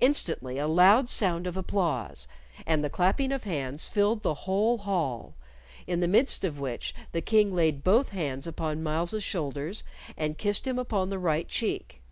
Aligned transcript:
Instantly 0.00 0.58
a 0.58 0.66
loud 0.66 1.08
sound 1.08 1.46
of 1.46 1.56
applause 1.56 2.26
and 2.66 2.82
the 2.82 2.90
clapping 2.90 3.30
of 3.30 3.44
hands 3.44 3.86
filled 3.86 4.24
the 4.24 4.34
whole 4.42 4.78
hall, 4.78 5.36
in 5.86 6.00
the 6.00 6.08
midst 6.08 6.44
of 6.44 6.58
which 6.58 6.92
the 7.12 7.20
King 7.22 7.54
laid 7.54 7.84
both 7.84 8.08
hands 8.08 8.48
upon 8.48 8.82
Myles's 8.82 9.22
shoulders 9.22 9.84
and 10.16 10.36
kissed 10.36 10.66
him 10.66 10.80
upon 10.80 11.10
the 11.10 11.18
right 11.20 11.46
cheek. 11.46 12.02